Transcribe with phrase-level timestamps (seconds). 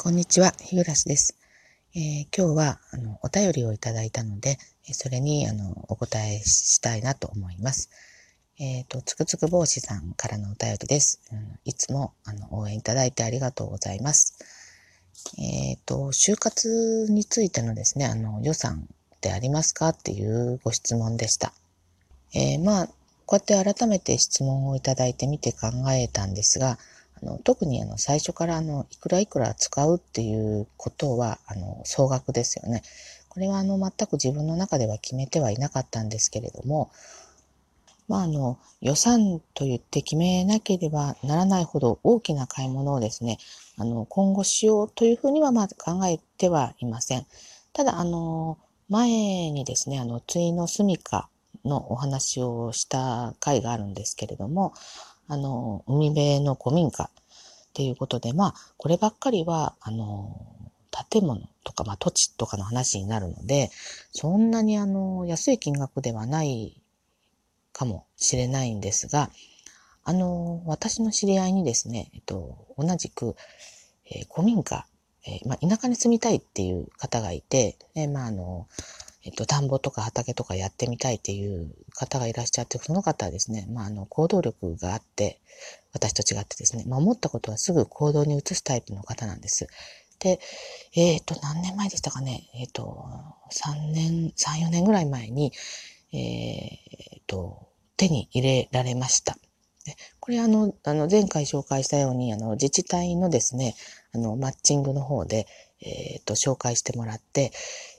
[0.00, 1.36] こんにちは、日暮です、
[1.92, 4.56] えー、今日はあのお便りをいただいたので、
[4.92, 7.90] それにあのお答えしたいなと思います。
[8.60, 11.20] えっ、ー、と、つくつく帽子さんからのお便りです。
[11.32, 14.36] うん、いつもあの応援いただいてありがとうございます。
[15.36, 18.86] えっ、ー、と、就活についてのですね、あの予算
[19.16, 21.52] ってありますかっていうご質問でした。
[22.34, 22.86] えまあ、
[23.26, 26.78] こうやって改めて質問をいただいてみて考えたんですが、
[27.20, 32.82] あの特にあの最初からあのいくらいくら使うっていうことはあの総額ですよね。
[33.28, 36.90] これはあの全く自分の中では決めてはいなかったんですけれども、
[38.08, 43.38] まあ、あの予算と言って決めなければならないほど大きな買い物をですね、
[43.76, 47.26] あの今後しようというふうにはまあ考えてはいません。
[47.72, 49.08] ただ、あの前
[49.50, 51.28] にですね、あの、ついの住みか
[51.64, 54.72] のお話をした回があるんですけれども、
[55.28, 57.10] あの、海辺の古民家っ
[57.74, 60.34] ていうことで、まあ、こればっかりは、あの、
[61.10, 63.70] 建物とか、まあ、土地とかの話になるので、
[64.10, 66.80] そんなにあの、安い金額ではない
[67.72, 69.30] かもしれないんですが、
[70.02, 73.36] あの、私の知り合いにですね、えっと、同じく、
[74.06, 74.86] えー、古民家、
[75.26, 78.66] えー、まあ、田舎に住みたいっていう方がいて、えまあ、あの、
[79.24, 85.40] えっと、田んぼとか畑とかやってみたいっていう方がいらっしゃって、その方はですね、まあ、あの、行動力があって、
[85.92, 89.66] 私と違ってですね、ま、思ったことはすぐ行動に移すタイプの方なんです。
[90.20, 90.40] で、
[90.94, 93.06] えっ、ー、と、何年前でしたかね、えっ、ー、と、
[93.50, 95.52] 3年、3、4年ぐらい前に、
[96.12, 99.36] えっ、ー、と、手に入れられました。
[100.20, 103.74] これあの、あの、前回紹介したように、あの、自治体のですね、
[104.12, 105.46] あの、マッチングの方で、
[105.80, 107.52] えっ、と、紹介してもらって、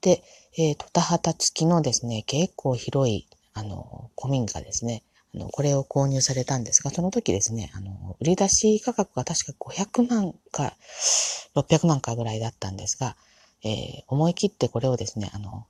[0.00, 0.22] で、
[0.58, 5.02] えー、と、田畑付きのですね、結構広い、あの、古民家ですね。
[5.34, 10.74] あの、これを購入されたんですが、その時ですね、あの、売り出し価格が確か500万か
[11.54, 13.16] 600万かぐらいだったんですが、
[13.64, 15.66] えー、思い切ってこれをですね、あの、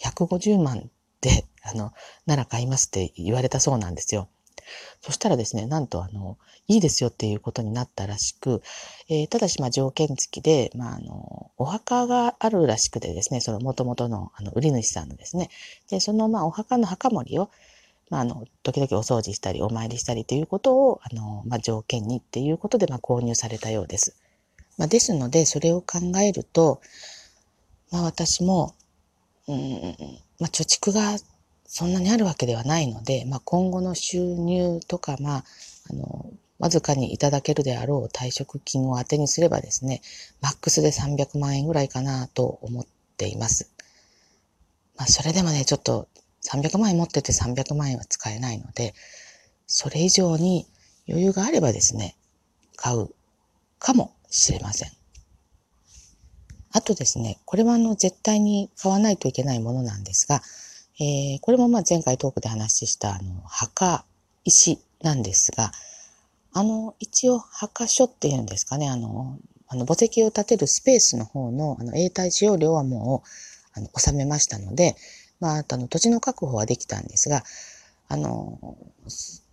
[0.00, 1.92] 150万で、あの、
[2.24, 4.28] なら買いますって言われたそうなんですよ。
[5.00, 8.62] そしたらですね、なんとあの、いいですよっていうことになったらしく、
[9.08, 15.50] えー、ただしまあ条件付きで、まああの、お墓があるらしくてですね、その元々のあの売り主さんのですね、
[15.90, 17.50] で、そのまあお墓の墓守を、
[18.10, 24.16] まああの、時々お掃除したりお参りしたりということを、あの、まあ条件にっていうことでまあ購入されたようです。
[24.78, 26.80] まあですので、それを考えると、
[27.90, 28.74] まあ私も、
[29.48, 29.96] うん、
[30.38, 31.16] まあ貯蓄が
[31.74, 35.44] そんなにあるわけではないので、まあ、今後の収入とか、まあ、
[35.88, 40.02] あの、わずかにいただけるであろう退職金を当てにすればですね、
[40.42, 43.70] マックスで300万円ぐらいかなと思っています。
[44.98, 46.08] まあ、それでもね、ちょっと
[46.44, 48.92] 300万円持ってて300万円は使えないので、
[49.66, 50.66] それ以上に
[51.08, 52.16] 余裕があればですね、
[52.76, 53.08] 買う
[53.78, 54.90] かもしれません。
[56.72, 60.42] あとですね、これはあの絶対に買わないといけないものなんですが、
[61.02, 64.04] えー、これもまあ前回トークで話したあの墓
[64.44, 65.72] 石なんですが、
[66.52, 69.36] あの、一応墓所っていうんですかね、あの、
[69.66, 73.24] あの墓石を建てるスペースの方のあの永代使用料はも
[73.74, 74.94] うあの収めましたので、
[75.40, 77.42] まあ、あの土地の確保はできたんですが、
[78.08, 78.76] あの、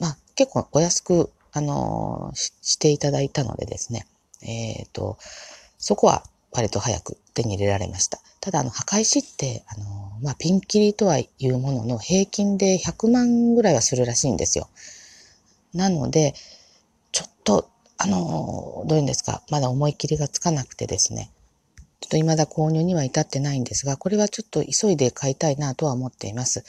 [0.00, 4.06] まあ、結構お安く、あのし、していただいたのでですね、
[4.42, 5.16] えっ、ー、と、
[5.78, 8.18] そこは割と早く手に入れられました。
[8.40, 14.68] ただ、あの、墓石って、あの、まあ、ピンキリとはいうものの平均で100万ぐらいはするらしいんですよ。
[15.74, 16.34] なので、
[17.12, 21.30] ちょっと、あの、どういうんですか、まだ思い切りがつかなくてですね、
[22.00, 26.64] ちょっと未だ購入には至ってないんですが、これはちょっと急いで買いたいなとは思っています。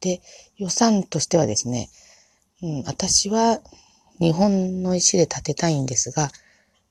[0.00, 0.20] で、
[0.56, 1.88] 予算としてはですね、
[2.62, 3.60] うん、私は
[4.20, 6.30] 日本の石で建てたいんですが、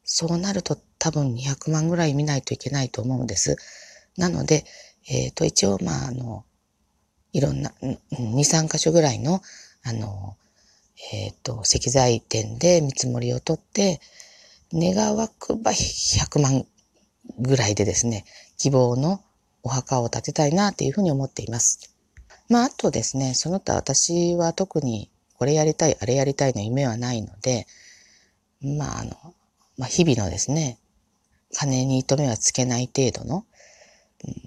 [0.04, 3.58] そうなると多分200万ぐらい見ないといけないと思うんです。
[4.18, 4.66] なので、
[5.08, 6.46] えっ、ー、と、一応、まあ、あの、
[7.34, 9.42] いろんな、2、3箇所ぐらいの、
[9.84, 10.36] あの、
[11.12, 14.00] えっ、ー、と、石材店で見積もりを取って、
[14.74, 16.66] 願わくば100万
[17.40, 18.26] ぐらいでですね、
[18.58, 19.22] 希望の
[19.64, 21.92] お墓を建てたいなというふうに思っています。
[22.50, 27.68] まあ、あとですね、その他私は特にこれやりたい、あれやりたいの夢はないので、
[28.62, 29.12] まあ、あの、
[29.78, 30.78] まあ、日々のですね、
[31.54, 33.46] 金に糸目はつけない程度の、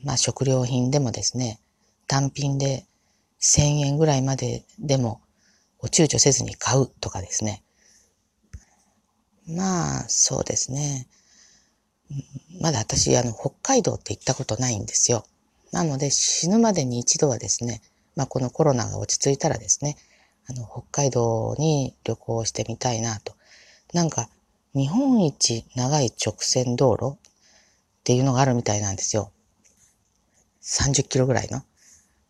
[0.04, 1.60] まあ食料品でもですね、
[2.06, 2.86] 単品で
[3.40, 5.20] 1000円ぐらいまででも
[5.82, 7.62] 躊躇せずに買うとかですね。
[9.46, 11.06] まあ、そうですね。
[12.60, 15.24] まだ私、あの、北海道って行ったことないんですよ。
[15.72, 17.80] なので、死ぬまでに一度はですね、
[18.16, 19.96] まあ、このコロナが落ち着いたらですね、
[20.48, 23.34] あの、北海道に旅行してみたいなと。
[23.92, 24.28] なんか、
[24.74, 29.30] 日本一長い直線道路っていうのがあるみたいなんですよ。
[30.68, 31.62] 30キロぐらいの。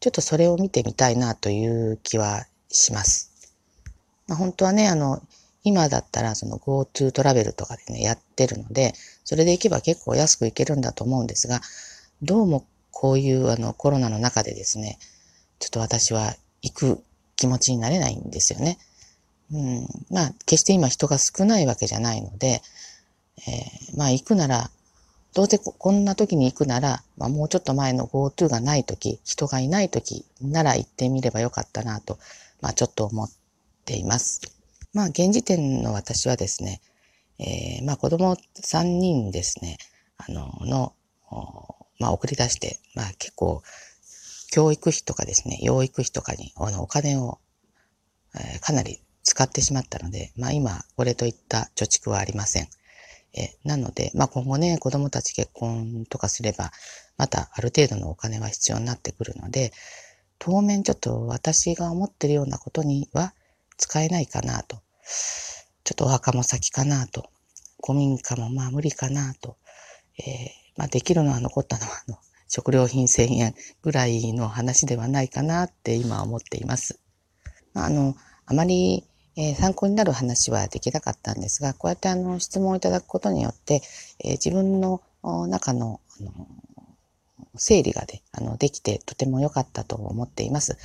[0.01, 3.33] ちょっとそれを見てみたいなという気はします。
[4.29, 5.21] まあ、本当はね、あの、
[5.65, 8.95] 今だったらその GoTo トラベルとかでね、やってるので、
[9.25, 11.61] それで行けば結構安く行けるんだと思うんですが、
[12.23, 14.99] どうもこういうあのコロナの中でですね、
[15.59, 17.05] ちょっと私は行く
[17.37, 18.79] 気持ちになれないんですよね。
[19.53, 22.63] うん、まあ、決して今人が少ないわけじゃないので、
[23.39, 24.71] えー、まあ行くなら、
[25.39, 32.19] どうせこんな時に行くなら、まあ、もうちょっと前の GoTo がない時、人がいない時なら行ってみればよかったなと、
[32.61, 33.31] まあちょっと思っ
[33.85, 34.41] ています。
[34.93, 36.81] まあ現時点の私はですね、
[37.39, 39.79] えー、まあ子供3人ですね、
[40.17, 40.93] あの、の、
[42.01, 43.63] まあ送り出して、まあ結構、
[44.51, 47.39] 教育費とかですね、養育費とかにあのお金を、
[48.35, 52.69] えー、かなり使ってしまったので、まあ今、これといった貯蓄はありません。
[53.35, 56.73] えなので、まあ今後ね、子供たち結婚とかすれば、
[57.17, 59.73] またある程度のお金は必要になってくるので、
[60.39, 63.35] 当面ちょっと私が思ってるようなことには
[63.77, 64.79] 使えないかなと。
[65.85, 67.31] ちょっとお墓も先かなと。
[67.85, 69.57] 古民家もまあ無理かなと。
[70.19, 70.25] えー、
[70.77, 77.01] まあできるのは残ったのはあの食料品1000円ぐらいの話ではないかなって今思っています。
[77.75, 78.17] あの、
[78.47, 79.05] あまり
[79.41, 83.83] えー、参考になる話はできなかったんですが、こうやってあの質問をいただくことによって、
[84.19, 86.33] えー、自分の中のあの
[87.55, 90.77] 整理がであのできてとても良かったと思っています。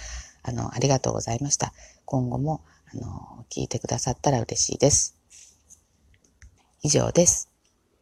[0.43, 1.73] あの、ありがとうございました。
[2.05, 2.61] 今後も
[2.93, 5.15] あの聞いてくださったら嬉しいです。
[6.83, 7.52] 以上です。